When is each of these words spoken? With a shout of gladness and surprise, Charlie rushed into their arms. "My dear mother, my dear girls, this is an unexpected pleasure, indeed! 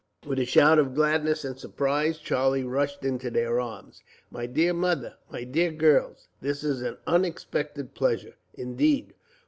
With 0.25 0.39
a 0.39 0.45
shout 0.45 0.79
of 0.79 0.95
gladness 0.95 1.45
and 1.45 1.59
surprise, 1.59 2.17
Charlie 2.17 2.63
rushed 2.63 3.05
into 3.05 3.29
their 3.29 3.59
arms. 3.61 4.01
"My 4.31 4.47
dear 4.47 4.73
mother, 4.73 5.13
my 5.29 5.43
dear 5.43 5.71
girls, 5.71 6.27
this 6.41 6.63
is 6.63 6.81
an 6.81 6.97
unexpected 7.05 7.93
pleasure, 7.93 8.33
indeed! 8.55 9.13